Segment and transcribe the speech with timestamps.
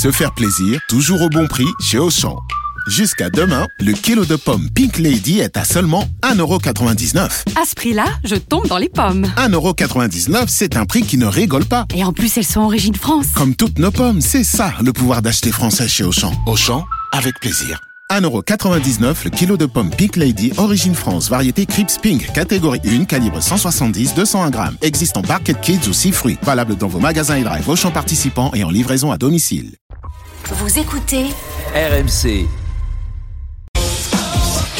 [0.00, 2.38] se faire plaisir, toujours au bon prix chez Auchan.
[2.88, 7.18] Jusqu'à demain, le kilo de pommes Pink Lady est à seulement 1,99€.
[7.60, 9.26] À ce prix-là, je tombe dans les pommes.
[9.36, 11.84] 1,99€, c'est un prix qui ne rigole pas.
[11.94, 13.26] Et en plus, elles sont origine France.
[13.34, 16.32] Comme toutes nos pommes, c'est ça le pouvoir d'acheter français chez Auchan.
[16.46, 17.78] Auchan, avec plaisir.
[18.10, 23.40] 1,99€ le kilo de pommes Pink Lady, origine France, variété Crips Pink, catégorie 1, calibre
[23.40, 24.76] 170-201 grammes.
[24.80, 26.38] Existe en Barket Kids ou 6 fruits.
[26.42, 29.76] Valable dans vos magasins et drive Auchan participants et en livraison à domicile.
[30.48, 31.26] Vous écoutez
[31.74, 32.59] RMC.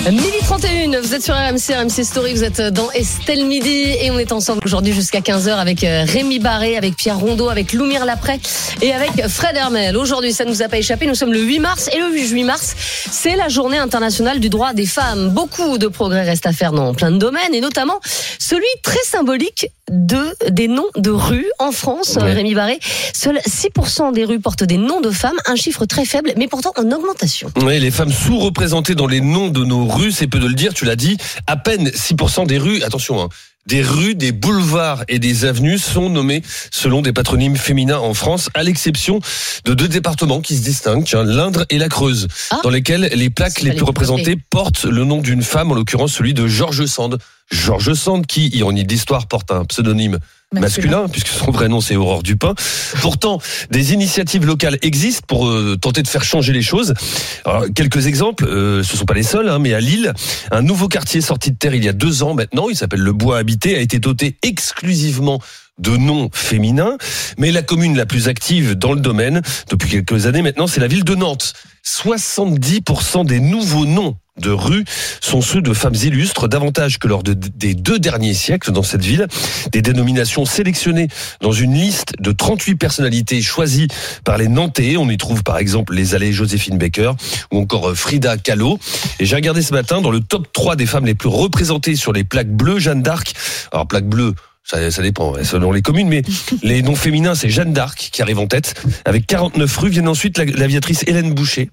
[0.08, 3.68] Midi 31, vous êtes sur RMC, RMC Story, vous êtes dans Estelle Midi
[4.00, 7.72] et on est ensemble aujourd'hui jusqu'à 15h avec euh, Rémi Barré, avec Pierre Rondeau, avec
[7.74, 8.40] Loumir Lapré
[8.80, 9.96] et avec Fred Hermel.
[9.98, 12.44] Aujourd'hui, ça ne nous a pas échappé, nous sommes le 8 mars et le 8
[12.44, 12.74] mars,
[13.10, 15.28] c'est la journée internationale du droit des femmes.
[15.30, 18.00] Beaucoup de progrès restent à faire dans plein de domaines et notamment
[18.38, 22.32] celui très symbolique de des noms de rues en France, Ouais.
[22.32, 22.78] Rémi Barré.
[23.12, 26.72] Seuls 6% des rues portent des noms de femmes, un chiffre très faible mais pourtant
[26.78, 27.50] en augmentation.
[27.62, 30.74] Oui, les femmes sous-représentées dans les noms de nos rues, c'est peu de le dire,
[30.74, 33.28] tu l'as dit, à peine 6% des rues, attention, hein,
[33.66, 38.48] des rues, des boulevards et des avenues sont nommées selon des patronymes féminins en France,
[38.54, 39.20] à l'exception
[39.64, 42.60] de deux départements qui se distinguent, l'Indre et la Creuse, Ah.
[42.64, 46.32] dans lesquels les plaques les plus représentées portent le nom d'une femme, en l'occurrence celui
[46.34, 47.18] de Georges Sand.
[47.50, 50.18] Georges Sand, qui, ironie de l'histoire, porte un pseudonyme
[50.52, 52.54] masculin, puisque son vrai nom c'est Aurore Dupin.
[53.00, 56.94] Pourtant, des initiatives locales existent pour euh, tenter de faire changer les choses.
[57.44, 60.12] Alors, quelques exemples, euh, ce sont pas les seuls, hein, mais à Lille,
[60.50, 63.12] un nouveau quartier sorti de terre il y a deux ans maintenant, il s'appelle le
[63.12, 65.40] Bois Habité, a été doté exclusivement
[65.80, 66.96] de noms féminins,
[67.38, 70.86] mais la commune la plus active dans le domaine depuis quelques années maintenant, c'est la
[70.88, 71.54] ville de Nantes.
[71.84, 74.84] 70% des nouveaux noms de rues
[75.20, 79.02] sont ceux de femmes illustres, davantage que lors de- des deux derniers siècles dans cette
[79.04, 79.26] ville.
[79.72, 81.08] Des dénominations sélectionnées
[81.42, 83.88] dans une liste de 38 personnalités choisies
[84.24, 84.96] par les Nantais.
[84.96, 87.12] On y trouve par exemple les allées Joséphine Baker
[87.52, 88.78] ou encore euh, Frida Kahlo.
[89.18, 92.12] Et j'ai regardé ce matin dans le top 3 des femmes les plus représentées sur
[92.12, 93.34] les plaques bleues Jeanne d'Arc.
[93.72, 94.34] Alors plaque bleue,
[94.64, 96.22] ça, ça dépend selon les communes, mais
[96.62, 98.80] les noms féminins, c'est Jeanne d'Arc qui arrive en tête.
[99.04, 101.70] Avec 49 rues, viennent ensuite la- l'aviatrice Hélène Boucher,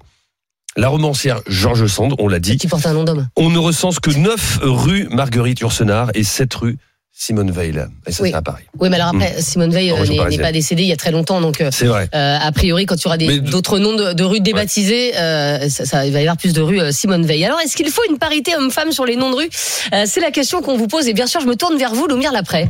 [0.75, 2.57] la romancière Georges Sand, on l'a dit.
[2.57, 3.27] Qui porte un nom d'homme.
[3.35, 6.77] On ne recense que 9 rues Marguerite Yourcenar et 7 rues
[7.19, 7.83] Simone Veil.
[8.05, 8.29] Et ça, Oui.
[8.29, 8.63] c'est à Paris.
[8.79, 11.41] Oui, mais alors après, Simone Veil euh, n'est pas décédée il y a très longtemps,
[11.41, 12.07] donc euh, C'est vrai.
[12.13, 15.17] euh, a priori, quand il y aura des- Mais- d'autres noms de, de rues débaptisées,
[15.17, 17.44] euh, ça, ça- il va y avoir plus de rues euh, Simone Veil.
[17.44, 19.50] Alors, est-ce qu'il faut une parité homme-femme sur les noms de rues?
[19.94, 22.06] Euh, C'est la question qu'on vous pose, et bien sûr, je me tourne vers vous,
[22.07, 22.67] Loumir Lapré.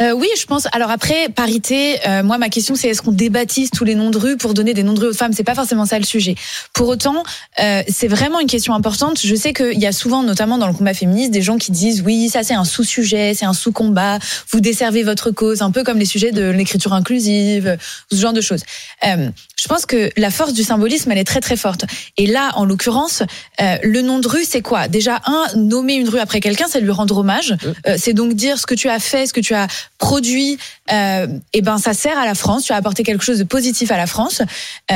[0.00, 0.66] Euh, oui, je pense.
[0.72, 4.16] Alors après, parité, euh, moi, ma question, c'est est-ce qu'on débaptise tous les noms de
[4.18, 5.34] rues pour donner des noms de rues aux femmes?
[5.34, 6.36] C'est pas forcément ça le sujet.
[6.72, 7.22] Pour autant,
[7.62, 9.20] euh, c'est vraiment une question importante.
[9.22, 12.00] Je sais qu'il y a souvent, notamment dans le combat féministe, des gens qui disent
[12.00, 14.18] oui, ça c'est un sous-sujet, c'est un sous-combat,
[14.50, 17.76] vous desservez votre cause, un peu comme les sujets de l'écriture inclusive,
[18.10, 18.62] ce genre de choses.
[19.04, 21.84] Euh, je pense que la force du symbolisme, elle est très très forte.
[22.16, 23.22] Et là, en l'occurrence,
[23.60, 24.88] euh, le nom de rue, c'est quoi?
[24.88, 27.56] Déjà, un, nommer une rue après quelqu'un, c'est lui rendre hommage.
[27.86, 29.66] Euh, c'est donc dire ce que tu as fait, ce que tu as
[29.98, 30.58] produit.
[30.90, 32.64] Et ben, ça sert à la France.
[32.64, 34.42] Tu as apporté quelque chose de positif à la France.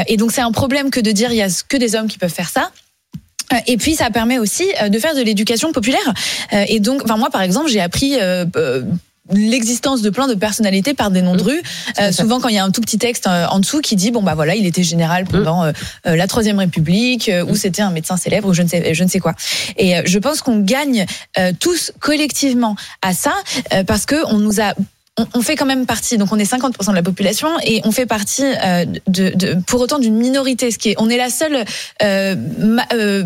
[0.06, 2.18] Et donc, c'est un problème que de dire il y a que des hommes qui
[2.18, 2.70] peuvent faire ça.
[3.52, 6.14] Euh, Et puis ça permet aussi euh, de faire de l'éducation populaire.
[6.52, 8.82] Euh, Et donc, enfin moi par exemple, j'ai appris euh, euh,
[9.30, 11.62] l'existence de plein de personnalités par des noms de rue.
[12.00, 14.22] Euh, souvent, quand il y a un tout petit texte en dessous qui dit bon
[14.22, 15.72] bah voilà, il était général pendant euh,
[16.06, 19.04] euh, la Troisième République, euh, ou c'était un médecin célèbre, ou je ne sais, je
[19.04, 19.34] ne sais quoi.
[19.76, 21.04] Et je pense qu'on gagne
[21.60, 23.34] tous collectivement à ça
[23.86, 24.72] parce que on nous a
[25.34, 28.06] on- fait quand même partie, donc on est 50% de la population et on fait
[28.06, 31.64] partie euh, de, de pour autant d'une minorité, ce qui est, on est la seule
[32.02, 33.24] euh, ma- euh,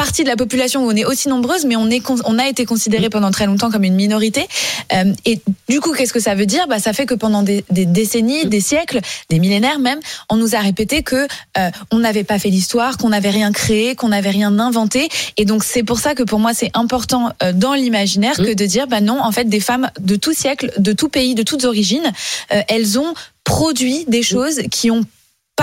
[0.00, 2.64] partie de la population où on est aussi nombreuse, mais on est on a été
[2.64, 4.48] considéré pendant très longtemps comme une minorité.
[4.94, 6.66] Euh, et du coup, qu'est-ce que ça veut dire?
[6.68, 10.00] Bah, ça fait que pendant des, des décennies, des siècles, des millénaires même,
[10.30, 11.28] on nous a répété que
[11.58, 15.10] euh, on n'avait pas fait l'histoire, qu'on n'avait rien créé, qu'on n'avait rien inventé.
[15.36, 18.64] Et donc c'est pour ça que pour moi c'est important euh, dans l'imaginaire que de
[18.64, 21.66] dire bah non, en fait des femmes de tout siècle, de tout pays, de toutes
[21.66, 22.10] origines,
[22.48, 23.12] elles ont
[23.44, 25.04] produit des choses qui ont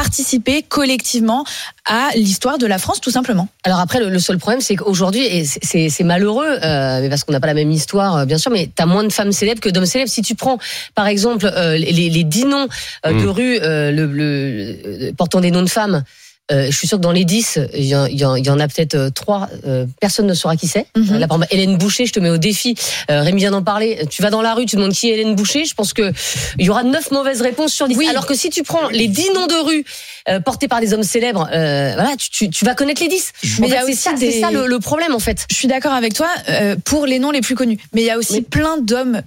[0.01, 1.43] participé collectivement
[1.85, 3.47] à l'histoire de la France tout simplement.
[3.63, 7.31] Alors après, le, le seul problème, c'est qu'aujourd'hui, et c'est- malheureux, euh, mais parce qu'on
[7.31, 9.59] n'a pas la même histoire, euh, bien sûr, mais tu as moins de femmes célèbres
[9.59, 10.11] que d'hommes célèbres.
[10.11, 10.59] Si tu prends,
[10.93, 12.67] par exemple, euh, les, les dix noms
[13.05, 13.29] euh, de Mm.
[13.37, 16.03] rues euh, le, le- euh, portant des noms de femmes,
[16.51, 18.95] euh, je suis sûr que dans les 10, il y, en- il y a peut-être
[18.95, 19.49] euh, trois.
[19.65, 20.85] euh, personne ne saura qui c'est.
[20.95, 21.17] Mhm.
[21.19, 22.75] Là, par exemple, Hélène Boucher, je te mets au défi.
[23.11, 24.05] Euh, Rémi vient d'en parler.
[24.09, 25.65] Tu vas dans la rue, tu demandes qui est Hélène Boucher.
[25.65, 26.11] Je pense que
[26.57, 27.97] il y aura neuf mauvaises réponses sur 10.
[27.97, 28.07] Oui.
[28.07, 29.85] Alors que si tu prends les 10 noms de rue
[30.45, 33.31] portés par des hommes célèbres, voilà, tu, tu, tu vas connaître les 10.
[33.59, 35.13] Mais En il y fait, a c'est aussi ça, des- c'est ça le, le problème
[35.13, 35.45] en fait.
[35.49, 36.27] Je suis d'accord avec toi
[36.85, 38.41] pour les noms les plus connus, mais il y a aussi Oui.
[38.41, 39.21] plein d'hommes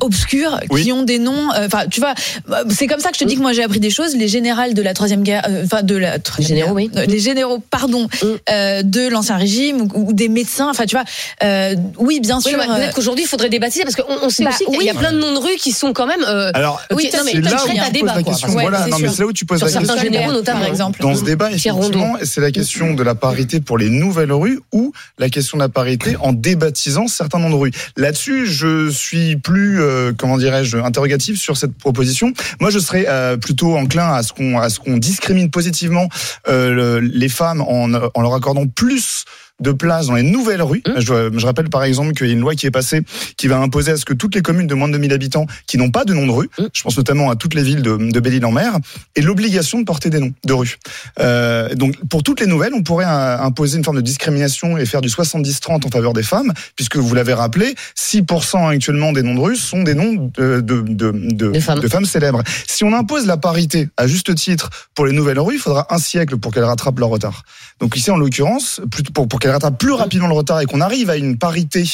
[0.00, 0.82] obscurs Oui.
[0.84, 1.52] qui ont des noms.
[1.54, 2.14] euh, Enfin, tu vois,
[2.50, 4.16] euh, c'est comme ça que je te dis que moi j'ai appris des choses.
[4.16, 7.00] Les générales de la troisième guerre, euh, enfin de la troisième généraux, guerre, oui.
[7.02, 8.26] euh, les généraux, pardon, Mm.
[8.50, 10.68] euh, de l'ancien régime ou, ou des médecins.
[10.70, 11.04] Enfin, tu vois,
[11.42, 12.58] euh, oui, bien Oui, sûr.
[12.58, 14.88] mais euh, peut-être qu'aujourd'hui, il faudrait débaptiser parce qu'on on sait Bah, aussi qu'il y
[14.88, 14.98] a oui.
[14.98, 16.24] plein de noms de rues qui sont quand même.
[16.26, 18.48] euh, Alors, Oui, non, mais c'est là où tu poses débat, la question.
[18.48, 20.12] Ouais, voilà, c'est non, mais c'est là où tu poses Sur la certains question.
[20.12, 20.60] généraux, notamment.
[20.60, 21.00] par exemple.
[21.02, 24.92] Dans ce débat, effectivement, c'est la question de la parité pour les nouvelles rues ou
[25.18, 27.72] la question de la parité en débaptisant certains noms de rues.
[27.96, 32.32] Là-dessus, je suis plus, euh, comment dirais-je, interrogatif sur cette proposition.
[32.60, 34.32] Moi, je serais euh, plutôt enclin à ce
[34.80, 36.08] qu'on discrimine positivement
[36.48, 39.24] euh, le- les femmes en, en leur accordant plus
[39.60, 40.82] de place dans les nouvelles rues.
[40.86, 41.00] Mmh.
[41.00, 43.02] Je, je rappelle par exemple qu'il y a une loi qui est passée
[43.36, 45.78] qui va imposer à ce que toutes les communes de moins de 2000 habitants qui
[45.78, 46.64] n'ont pas de nom de rue, Mmh.
[46.72, 48.78] je pense notamment à toutes les villes de, de Belle-Île-en-Mer,
[49.14, 50.76] aient l'obligation de porter des noms de rue.
[51.20, 54.86] Euh, donc pour toutes les nouvelles, on pourrait euh, imposer une forme de discrimination et
[54.86, 59.34] faire du 70-30 en faveur des femmes, puisque vous l'avez rappelé, 6% actuellement des noms
[59.34, 62.04] de rue sont des noms de, de, de, de, De femmes.
[62.04, 62.42] célèbres.
[62.66, 65.98] Si on impose la parité à juste titre pour les nouvelles rues, il faudra un
[65.98, 67.42] siècle pour qu'elles rattrapent leur retard.
[67.80, 70.80] Donc ici, en l'occurrence, plutôt pour, pour qu'elles rattrapent plus rapidement le retard et qu'on
[70.80, 71.84] arrive à une parité,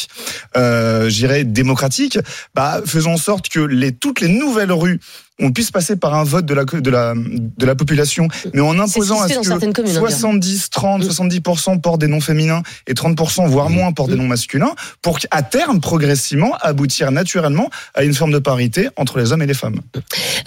[0.56, 2.19] euh, j'irais démocratique,
[2.55, 5.00] bah, faisons en sorte que les, toutes les nouvelles rues
[5.40, 8.78] on puisse passer par un vote de la de la de la population, mais en
[8.78, 12.94] imposant à ce que certaines communes, hein, 70, 30, 70% portent des noms féminins et
[12.94, 18.14] 30% voire moins portent des noms masculins, pour qu'à terme, progressivement, aboutir naturellement à une
[18.14, 19.80] forme de parité entre les hommes et les femmes.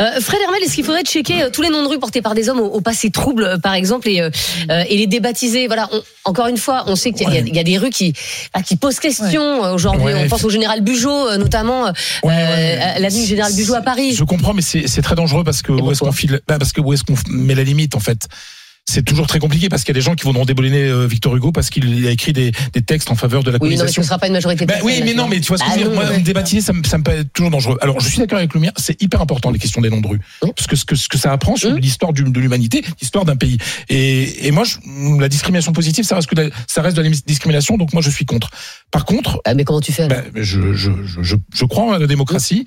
[0.01, 2.33] Euh, Fred Hermel, est-ce qu'il faudrait checker euh, tous les noms de rues portés par
[2.33, 4.27] des hommes au, au passé trouble, euh, par exemple, et,
[4.89, 5.67] et les débaptiser?
[5.67, 5.87] Voilà.
[5.91, 8.13] on- encore une fois, on sait qu'il y, a- il y a des rues qui,
[8.53, 10.05] bah, qui posent question euh, aujourd'hui.
[10.05, 10.23] Ouais.
[10.25, 11.91] On pense au général Bugeaud, notamment euh,
[12.23, 12.77] Ouais, ouais.
[12.81, 14.13] à l'avenue Général Bugeaud à Paris.
[14.15, 16.71] Je comprends, mais c'est c'est très dangereux parce que où est-ce qu'on file bah, Parce
[16.71, 18.27] que où est-ce qu'on met la limite en fait?
[18.89, 21.35] C'est toujours très compliqué parce qu'il y a des gens qui voudront débouliner euh, Victor
[21.35, 23.75] Hugo parce qu'il a écrit des, des textes en faveur de la Oui, non, mais
[23.75, 24.01] ce colonisation.
[24.01, 24.65] ne sera pas une majorité.
[24.65, 25.99] Ben oui, mais non, mais tu vois ce que Ah, je veux dire.
[25.99, 26.19] non, Moi, ouais.
[26.21, 27.77] débaptiser, ça me, ça me paraît toujours dangereux.
[27.81, 30.19] Alors, je suis d'accord avec Lumière, c'est hyper important les questions des noms de rue,
[30.41, 31.77] parce que ce que, ce que ça apprend sur Mhm.
[31.79, 33.57] l'histoire de l'humanité, l'histoire d'un pays.
[33.89, 34.77] Et, et moi, je-
[35.19, 38.09] la discrimination positive, ça reste que la- ça reste de la discrimination, donc moi, je
[38.09, 38.49] suis contre.
[38.91, 41.99] Par contre, Ah, mais comment tu fais ben, je, je, je, je, je crois à
[41.99, 42.63] la démocratie.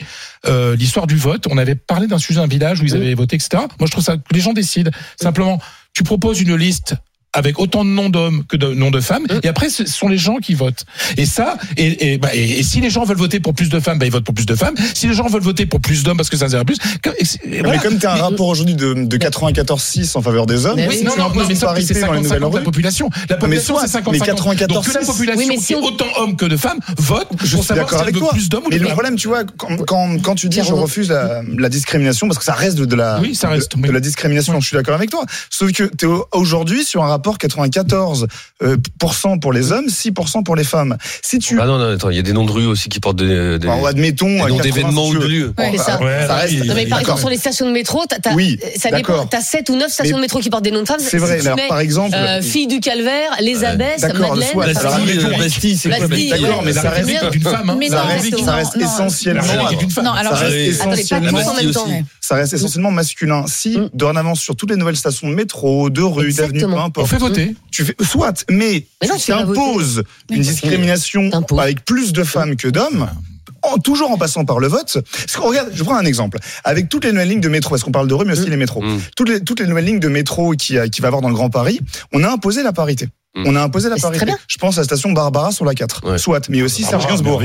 [0.46, 3.36] Euh, L'histoire du vote, on avait parlé d'un sujet, un village où ils avaient voté,
[3.36, 3.50] etc.
[3.78, 4.90] Moi, je trouve ça que les gens décident.
[5.20, 5.58] Simplement,
[5.92, 6.94] tu proposes une liste
[7.34, 10.18] avec autant de noms d'hommes que de noms de femmes, et après ce sont les
[10.18, 10.84] gens qui votent.
[11.16, 13.80] Et ça, et, et, bah, et, et si les gens veulent voter pour plus de
[13.80, 14.74] femmes, bah, ils votent pour plus de femmes.
[14.94, 17.24] Si les gens veulent voter pour plus d'hommes parce que ça sert plus, que- et
[17.24, 17.72] c'est- et voilà.
[17.72, 20.88] Mais comme tu as un rapport aujourd'hui de, de 94-6 en faveur des hommes, Mais
[20.88, 22.54] Oui, non, non, non, mais une sauf que c'est parité dans les 50 nouvelles 50
[22.54, 23.10] la population.
[23.30, 25.56] La mais population, soit, c'est 50 mais 50 Donc que la 94, population, Oui, mais
[25.62, 28.14] si on- autant hommes que de femmes, vote je pour suis savoir d'accord si avec
[28.14, 28.30] veut toi.
[28.32, 31.08] plus d'hommes ou Mais le problème, tu vois, quand, quand, quand tu dis je refuse
[31.08, 33.88] la, la discrimination, parce que ça reste de, de la, Oui, ça reste, de, oui.
[33.88, 35.24] de la discrimination, je suis d'accord avec toi.
[35.50, 38.26] Sauf que tu es aujourd'hui sur un rapport 94%
[38.62, 38.76] euh,
[39.40, 40.96] pour les hommes, 6% pour les femmes.
[41.22, 43.00] Si tu, Ah non, non, attends, il y a des noms de rues aussi qui
[43.00, 45.54] portent des, des, Bon, admettons, des noms 80, d'événements si ou de lieux.
[45.58, 46.00] C'est ça.
[46.02, 46.64] Ouais, ça reste-.
[46.64, 48.96] Non, mais par exemple, sur les stations de métro, t'as, Oui, ça dépend.
[48.98, 49.28] d'accord.
[49.30, 51.00] T'as 7 ou 9 stations Mais- de métro qui portent des noms de femmes.
[51.00, 51.36] C'est vrai.
[51.36, 54.22] Si tu Alors, mets, par exemple, euh, Fille du Calvaire, Les Abbesses, Madeleine.
[54.24, 57.10] alors, Bastille, admettons- euh, Bastille, c'est quoi D'accord, mais ça reste-
[57.42, 57.78] femme.
[58.44, 60.04] ça reste, essentiellement, femme.
[60.04, 61.86] Non, alors ça reste Attendez, pas essentiellement, tous en même temps.
[62.20, 63.44] ça reste essentiellement masculin.
[63.46, 63.90] Si Mm.
[63.94, 67.54] dorénavant sur toutes les nouvelles stations de métro, de rue, d'avenue, peu importe, fait voter.
[67.70, 69.60] tu fais soit, mais, Mais non, tu tu vas voter.
[69.60, 71.60] imposes une discrimination T'imposes.
[71.60, 73.08] avec plus de femmes que d'hommes.
[73.64, 74.98] En, toujours en passant par le vote.
[75.12, 76.38] Parce qu'on regarde, je prends un exemple.
[76.64, 78.56] Avec toutes les nouvelles lignes de métro, parce qu'on parle de rue, mais aussi les
[78.56, 78.82] métros.
[78.82, 79.00] Mm.
[79.16, 81.34] Toutes les, toutes les nouvelles lignes de métro qui, qui va y avoir dans le
[81.34, 81.78] Grand Paris,
[82.12, 83.06] on a imposé la parité.
[83.36, 83.44] Mm.
[83.46, 84.16] On a imposé la parité.
[84.18, 84.38] très bien.
[84.48, 86.10] Je pense à la station Barbara sur la 4.
[86.10, 86.18] Ouais.
[86.18, 87.40] Soit, mais aussi Serge Ah, Gainsbourg.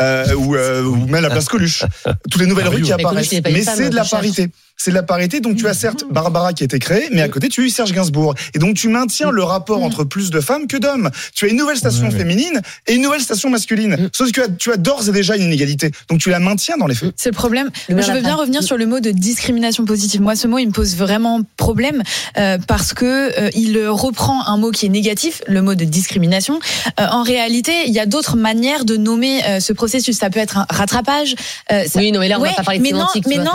[0.00, 1.84] Euh, ou, euh, ou même la place Coluche.
[2.30, 3.32] Toutes les nouvelles rues qui apparaissent.
[3.32, 4.48] Mais c'est de la parité.
[4.78, 5.40] C'est de la parité.
[5.40, 7.70] Donc tu as certes Barbara qui a été créée, mais à côté tu as eu
[7.70, 8.34] Serge Gainsbourg.
[8.54, 11.10] Et donc tu maintiens le rapport entre plus de femmes que d'hommes.
[11.34, 12.18] Tu as une nouvelle station Ouais, ouais.
[12.18, 14.10] féminine et une nouvelle station masculine.
[14.12, 15.90] Sauf que tu as, d'ores et déjà une inégalité.
[16.08, 17.12] Donc tu la maintiens dans les faits.
[17.16, 17.70] C'est le problème.
[17.88, 20.20] Le je veux bien revenir sur le mot de discrimination positive.
[20.20, 22.02] Moi, ce mot, il me pose vraiment problème
[22.36, 23.06] euh, parce que
[23.40, 26.60] euh, il reprend un mot qui est négatif, le mot de discrimination.
[27.00, 30.18] Euh, en réalité, il y a d'autres manières de nommer euh, ce processus.
[30.18, 31.34] Ça peut être un rattrapage.
[31.72, 33.26] euh, ça- Oui, non, mais là, on Ouais, va pas parler de mais non, sémantique.
[33.26, 33.52] mais vois, non,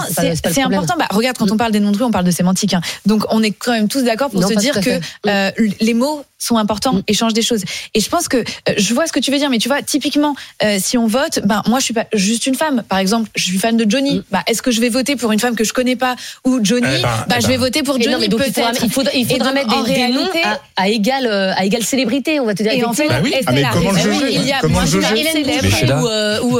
[0.51, 0.95] c'est important.
[0.97, 2.73] Bah, regarde, quand on parle des noms de rue, on parle de sémantique.
[2.73, 2.81] hein.
[3.05, 5.01] Donc, on est quand même tous d'accord pour Non, se dire que fait.
[5.27, 7.01] euh, les mots sont importants Mm.
[7.07, 7.61] et changent des choses.
[7.93, 9.83] Et je pense que euh, je vois ce que tu veux dire, mais tu vois,
[9.83, 12.81] typiquement, euh, si on vote, ben moi, je suis pas juste une femme.
[12.89, 14.17] Par exemple, je suis fan de Johnny.
[14.19, 14.23] Mm.
[14.31, 16.15] Bah, est-ce que je vais voter pour une femme que je connais pas
[16.45, 17.51] ou Johnny Eh ben, Bah, eh je ben.
[17.53, 18.83] vais voter pour Et Johnny non, mais donc, il faudra, peut-être.
[18.85, 21.27] il faudra, il Et faudra donc, mettre en des, des noms réalité- à, à égale,
[21.27, 22.71] euh, à égale célébrité, on va te dire.
[22.73, 23.07] Et en fait.
[23.07, 23.33] Bah oui.
[23.37, 26.59] Estelle Ah, mais comment le juger Il y a moi, je Hélène Célèbre ou,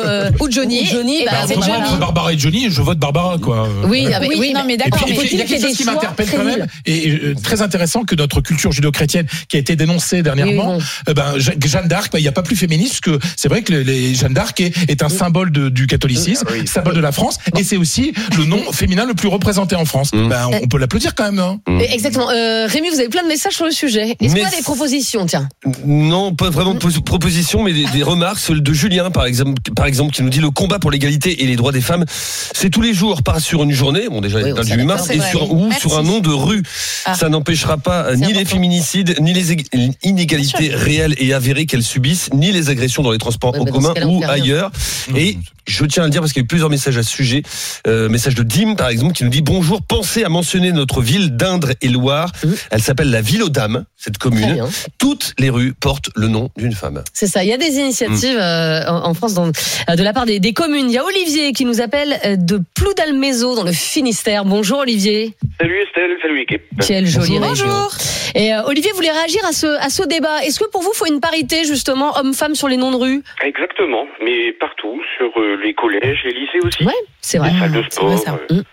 [0.52, 0.82] Johnny.
[0.82, 1.54] ou Johnny, Et bah, ben, c'est.
[1.56, 3.68] Franchement, entre Barbara et Johnny, je vote Barbara, quoi.
[3.86, 5.06] Oui, ah, Oui, non, mais d'accord.
[5.08, 8.16] il y a quelque qu'il chose qui m'interpelle quand même, et euh, très intéressant que
[8.16, 12.24] notre culture judéo-chrétienne, qui a été dénoncée dernièrement, eh ben, Je- Jeanne d'Arc, ben, il
[12.24, 15.52] n'y a pas plus féministe que c'est vrai que les, Jeanne d'Arc est, un symbole
[15.52, 19.28] de- du catholicisme, symbole de la France, et c'est aussi le nom féminin le plus
[19.28, 20.14] représenté en France.
[20.14, 20.30] Mm.
[20.30, 22.30] Ben, on, on peut l'applaudir quand même, non Et Exactement.
[22.32, 24.16] Euh, Rémi, vous avez plein de messages sur le sujet.
[24.20, 25.48] Est-ce a des propositions, tiens
[25.86, 28.40] Non, pas vraiment de pos- proposition, mais des, remarques.
[28.40, 31.48] Celle de Julien, par exemple, par exemple, qui nous dit le combat pour l'égalité et
[31.48, 32.06] les droits des femmes,
[32.54, 34.70] c'est tous les jours, pas sur une journée, bon Oui, il y a on du
[34.70, 35.80] s'est 8 d'accord, mars, c'est et sur, ou Merci.
[35.82, 36.64] sur un nom de rue.
[37.06, 37.14] Ah.
[37.16, 41.84] Ça n'empêchera pas euh, ni les féminicides, ni les ég- inégalités réelles et avérées qu'elles
[41.84, 44.72] subissent, ni les agressions dans les transports en dans commun ou ailleurs.
[45.16, 47.10] Et je tiens à le dire parce qu'il y a eu plusieurs messages à ce
[47.10, 47.44] sujet.
[47.88, 51.36] Euh, message de Dim, par exemple, qui nous dit bonjour, pensez à mentionner notre ville
[51.36, 52.32] d'Indre et Loire.
[52.44, 52.56] Mhm.
[52.72, 54.64] Elle s'appelle la Ville aux Dames, cette commune.
[54.98, 57.04] Toutes les rues portent le nom d'une femme.
[57.14, 57.44] C'est ça.
[57.44, 59.48] Il y a des initiatives euh, en, en France dans-
[59.90, 60.88] euh, de la part des, des communes.
[60.90, 64.21] Il y a Olivier qui nous appelle de Ploudalmézo dans le Finistère.
[64.46, 65.34] Bonjour Olivier.
[65.60, 66.62] Salut Estelle, salut l'équipe.
[66.86, 67.66] Quelle jolie Bonjour.
[67.66, 67.88] région.
[68.36, 70.44] Et euh, Olivier voulait réagir à ce, à ce débat?
[70.44, 73.24] Est-ce que pour vous, il faut une parité justement homme-femme sur les noms de rue?
[73.44, 77.50] Exactement, mais partout, sur euh, les collèges, les lycées aussi, Ouais, c'est vrai.
[77.52, 78.18] les salles de vrai, sport.
[78.20, 78.40] ça.
[78.52, 78.54] euh.
[78.56, 78.64] Mm.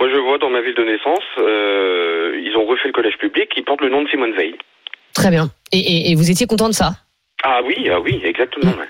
[0.00, 3.48] Moi je vois dans ma ville de naissance, euh, ils ont refait le collège public,
[3.54, 4.54] qui porte le nom de Simone Veil.
[5.14, 5.50] Très bien.
[5.72, 6.94] Et, et- et vous étiez content de ça?
[7.44, 8.72] Ah oui, ah oui, exactement.
[8.72, 8.86] Mm.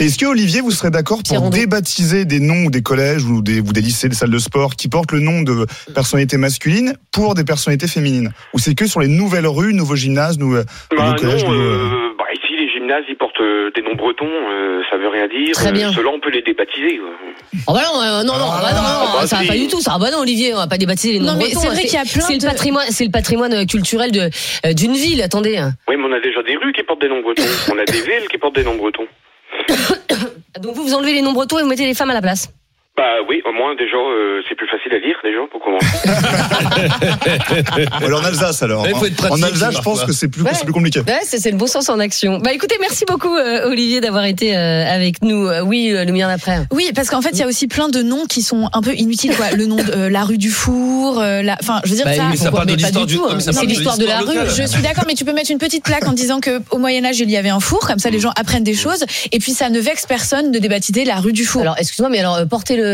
[0.00, 1.56] Est-ce que Olivier, vous serez d'accord Pierre pour Rondeau.
[1.58, 4.74] débaptiser des noms ou des collèges ou des, ou des lycées, des salles de sport
[4.74, 8.32] qui portent le nom de personnalités masculines pour des personnalités féminines?
[8.54, 10.62] Ou c'est que sur les nouvelles rues, nouveaux gymnases, nouveaux,
[10.96, 13.94] Bah nouveaux collèges non, nouveaux- euh, bah ici les gymnases ils portent euh, des noms
[13.96, 15.52] bretons, euh, ça veut rien dire.
[15.52, 15.92] Très bien.
[15.92, 16.96] Ceux-là on peut les débaptiser.
[16.98, 17.10] quoi.
[17.66, 19.66] Oh bah non, euh, non, non, Ah, bah non, non, bah ça va pas du
[19.68, 19.80] tout.
[19.82, 21.66] Ça va pas non, Olivier, on va pas débaptiser les noms Non, mais bretons, c'est
[21.68, 21.72] hein.
[21.72, 24.30] vrai qu'il y a plein C'est le de- patrimoine, c'est le patrimoine culturel de
[24.64, 25.20] euh, d'une ville.
[25.20, 25.60] Attendez.
[25.86, 27.42] Oui, mais on a déjà des rues qui portent des noms bretons.
[27.70, 29.06] on a des villes qui portent des noms bretons.
[30.60, 32.48] Donc vous vous enlevez les noms bretons et vous mettez les femmes à la place.
[32.96, 35.86] Bah oui, au moins déjà euh, c'est plus facile à lire déjà pour commencer.
[38.04, 38.84] Alors en Alsace alors.
[38.84, 40.50] Mais il faut être pratique, en Alsace, je pense que c'est plus, Ouais.
[40.54, 41.00] c'est plus compliqué.
[41.00, 42.38] Ouais, c'est c'est le bon sens en action.
[42.38, 45.46] Bah écoutez, merci beaucoup euh, Olivier d'avoir été euh, avec nous.
[45.46, 46.60] Euh, oui, euh, Lumière d'après.
[46.72, 48.94] Oui, parce qu'en fait, il y a aussi plein de noms qui sont un peu
[48.94, 49.50] inutiles, quoi.
[49.50, 52.14] Le nom de euh, la rue du Four, euh, la, enfin, je veux dire Bah,
[52.14, 52.28] ça.
[52.30, 53.40] Mais ça pourquoi parle de l'histoire du du, tout, hein.
[53.40, 54.26] ça C'est l'histoire de la rue.
[54.36, 54.48] locale.
[54.56, 57.04] Je suis d'accord, mais tu peux mettre une petite plaque en disant que au Moyen
[57.04, 59.52] Âge il y avait un four, comme ça les gens apprennent des choses, et puis
[59.52, 61.62] ça ne vexe personne de débaptiser la rue du four.
[61.62, 62.85] Alors, excuse-moi, mais alors, euh, porter le,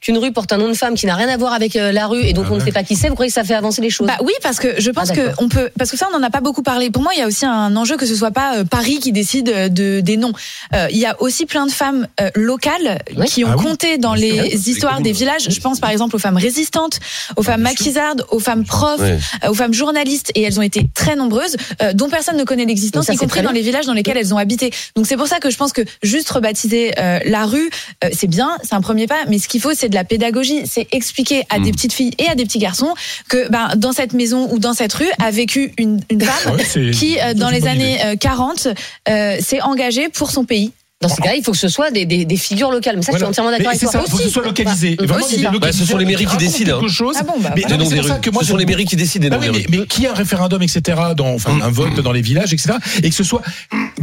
[0.00, 2.06] qu'une rue porte un nom de femme qui n'a rien à voir avec euh, la
[2.06, 3.80] rue et dont on ne sait pas qui c'est, vous croyez que ça fait avancer
[3.82, 4.06] les choses?
[4.06, 6.24] Bah oui, parce que je pense Ah, que on peut, parce que ça on n'en
[6.26, 6.90] a pas beaucoup parlé.
[6.90, 9.12] Pour moi, il y a aussi un enjeu que ce soit pas euh, Paris qui
[9.12, 10.32] décide euh, de des noms.
[10.74, 13.26] Euh, il y a aussi plein de femmes euh, locales Oui.
[13.26, 13.64] qui ont Ah oui.
[13.64, 15.48] compté dans les histoires des villages.
[15.50, 16.98] Je pense par exemple aux femmes résistantes,
[17.36, 21.16] aux femmes maquisardes, aux femmes profs, euh, aux femmes journalistes, et elles ont été très
[21.16, 24.16] nombreuses, euh, dont personne ne connaît Donc l'existence, y compris dans les villages dans lesquels
[24.16, 24.72] elles ont habité.
[24.96, 27.70] Donc c'est pour ça que je pense que juste rebaptiser euh, la rue,
[28.04, 30.62] euh, c'est bien, c'est un premier pas, mais ce qu'il faut, c'est de la pédagogie,
[30.66, 31.74] c'est expliquer à des Mm.
[31.74, 32.94] petites filles et à des petits garçons
[33.28, 36.90] que ben, dans cette maison ou dans cette rue a vécu une, une femme Ouais,
[36.92, 38.02] qui, euh, dans les années idée.
[38.04, 38.68] euh, 40,
[39.08, 40.72] euh, s'est engagée pour son pays.
[41.00, 42.96] Dans ce cas-là, il faut que ce soit des, des, des figures locales.
[42.96, 43.28] Mais ça, je suis Voilà.
[43.28, 43.90] entièrement d'accord Mais avec toi.
[43.92, 44.96] ça, faut que ce soit localisé.
[44.96, 45.18] Bah,
[45.60, 46.94] Bah, ce sont les mairies qui décident, quelque hein.
[46.94, 47.16] chose.
[47.18, 47.76] Ah bon, bah, Mais voilà.
[47.76, 48.20] Non, des rues.
[48.22, 49.80] que moi, Ce sont les mairies qui décident des Ah noms oui, des mais, rues.
[49.82, 50.80] mais qui a un référendum, etc.,
[51.14, 53.42] dans, enfin, un vote dans les villages, etc., et que ce soit,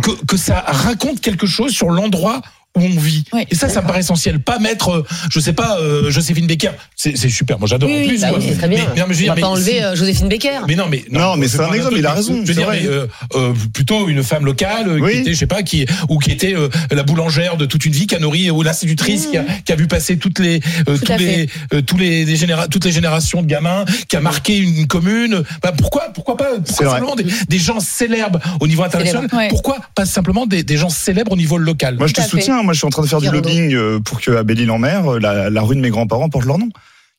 [0.03, 2.41] que, que ça raconte quelque chose sur l'endroit
[2.77, 3.25] où on vit.
[3.33, 3.45] Oui.
[3.49, 4.39] et ça, ça me paraît essentiel.
[4.39, 6.71] Pas mettre, euh, je sais pas, euh, Joséphine Baker.
[6.95, 7.59] C'est c'est super.
[7.59, 8.21] Moi, j'adore Oui, en plus.
[8.21, 8.85] Bah oui, c'est très bien.
[8.95, 10.59] Mais, non, mais je veux on va dire, mais pas enlever si- euh, Joséphine Baker.
[10.67, 12.85] mais non, mais Non, mais c'est un exemple, il a raison, Je veux dire, mais,
[12.85, 15.11] euh, euh, plutôt une femme locale Oui.
[15.13, 17.91] qui était, je sais pas, qui ou qui était euh, la boulangère de toute une
[17.91, 20.97] vie, qui a nourri ou l'institutrice, qui, a, qui a vu passer toutes les euh,
[20.97, 24.57] tous les euh, tous les, les généra- toutes les générations de gamins, qui a marqué
[24.57, 25.43] une commune.
[25.61, 29.27] Bah, pourquoi pourquoi pas pourquoi simplement des, des gens célèbres au niveau international?
[29.49, 31.97] Pourquoi pas simplement des, des gens célèbres au niveau local?
[31.97, 33.99] Moi, je te à Moi, je suis en train de faire du Pierre lobbying euh,
[33.99, 36.69] pour que à Belle-Île-en-Mer, euh, la, la rue de mes grands-parents porte leur nom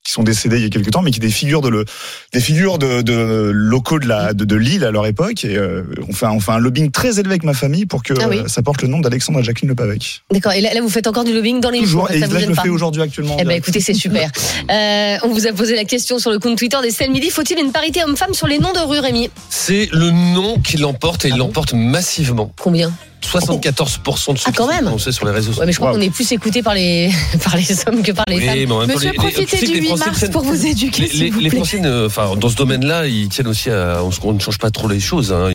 [0.04, 1.84] qui sont décédés il y a quelques temps, mais qui des figures de le,
[2.32, 5.44] des figures de, de locaux de la de, de Lille à leur époque.
[5.44, 8.02] Et euh, on fait un, on fait un lobbying très élevé avec ma famille pour
[8.02, 8.40] que Ah oui.
[8.49, 10.22] ça porte le nom d'Alexandre et Jacqueline Le Pavec.
[10.32, 10.54] D'accord.
[10.54, 12.11] Et là, là, vous faites encore du lobbying dans les Toujours.
[12.11, 13.37] Et ça là, vous je le fais aujourd'hui actuellement.
[13.37, 14.30] en Eh ben écoutez, c'est super.
[14.70, 17.30] Euh, on vous a posé la question sur le compte Twitter d'Estelle Midi.
[17.30, 19.28] Faut-il une parité homme-femme sur les noms de rue, Rémi?
[19.50, 22.52] C'est le nom qui l'emporte et il Ah bon l'emporte massivement.
[22.61, 22.92] Combien?
[23.25, 25.62] 74% de ceux Ah, quand même sur les réseaux Ouais, sociaux.
[25.67, 25.97] mais je crois Wow.
[25.97, 27.11] qu'on est plus écouté par les,
[27.45, 28.87] par les hommes que par les Oui, femmes.
[28.87, 31.31] Monsieur, les- les- profitez que du les 8 Français mars prennent- pour vous éduquer, Les,
[31.31, 31.59] vous les plaît.
[31.59, 34.88] Français, ne- enfin, dans ce domaine-là, ils tiennent aussi à, on ne change pas trop
[34.88, 35.33] les choses.
[35.33, 35.50] hein.